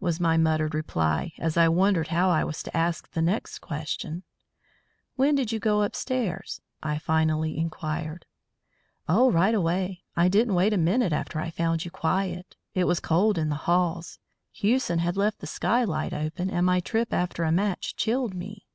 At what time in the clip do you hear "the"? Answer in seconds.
3.12-3.22, 13.50-13.54, 15.38-15.46